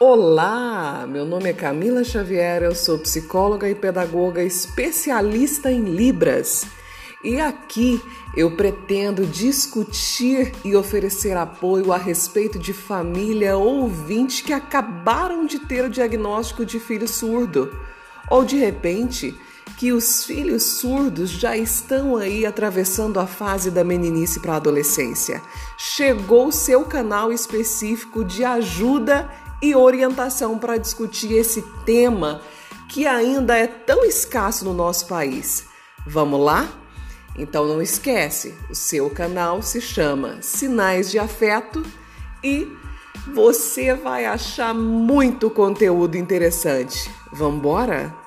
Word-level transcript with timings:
Olá, 0.00 1.06
meu 1.08 1.24
nome 1.24 1.48
é 1.48 1.52
Camila 1.52 2.02
Xavier, 2.02 2.64
eu 2.64 2.74
sou 2.74 2.98
psicóloga 2.98 3.70
e 3.70 3.76
pedagoga 3.76 4.42
especialista 4.42 5.70
em 5.70 5.84
Libras. 5.84 6.66
E 7.22 7.40
aqui 7.40 8.02
eu 8.36 8.56
pretendo 8.56 9.24
discutir 9.24 10.52
e 10.64 10.74
oferecer 10.74 11.36
apoio 11.36 11.92
a 11.92 11.96
respeito 11.96 12.58
de 12.58 12.72
família 12.72 13.56
ouvinte 13.56 14.42
que 14.42 14.52
acabaram 14.52 15.46
de 15.46 15.60
ter 15.60 15.84
o 15.84 15.90
diagnóstico 15.90 16.66
de 16.66 16.80
filho 16.80 17.06
surdo, 17.06 17.72
ou 18.28 18.44
de 18.44 18.56
repente 18.56 19.38
que 19.78 19.92
os 19.92 20.24
filhos 20.24 20.62
surdos 20.78 21.30
já 21.30 21.56
estão 21.56 22.16
aí 22.16 22.44
atravessando 22.44 23.18
a 23.20 23.26
fase 23.26 23.70
da 23.70 23.84
meninice 23.84 24.40
para 24.40 24.54
a 24.54 24.56
adolescência. 24.56 25.40
Chegou 25.78 26.50
seu 26.52 26.84
canal 26.84 27.32
específico 27.32 28.24
de 28.24 28.44
ajuda 28.44 29.30
e 29.64 29.74
orientação 29.74 30.58
para 30.58 30.76
discutir 30.76 31.32
esse 31.32 31.62
tema 31.86 32.42
que 32.90 33.06
ainda 33.06 33.56
é 33.56 33.66
tão 33.66 34.04
escasso 34.04 34.62
no 34.64 34.74
nosso 34.74 35.06
país. 35.06 35.64
Vamos 36.06 36.38
lá? 36.38 36.68
Então 37.36 37.66
não 37.66 37.80
esquece, 37.80 38.54
o 38.68 38.74
seu 38.74 39.08
canal 39.08 39.62
se 39.62 39.80
chama 39.80 40.42
Sinais 40.42 41.10
de 41.10 41.18
Afeto 41.18 41.82
e 42.42 42.70
você 43.32 43.94
vai 43.94 44.26
achar 44.26 44.74
muito 44.74 45.48
conteúdo 45.48 46.16
interessante. 46.16 47.10
Vamos 47.32 47.58
embora? 47.58 48.23